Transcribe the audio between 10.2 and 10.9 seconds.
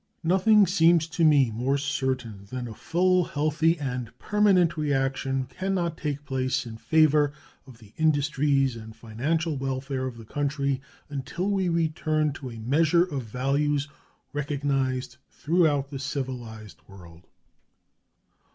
country